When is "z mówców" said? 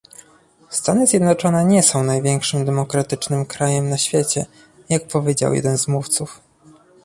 5.77-6.41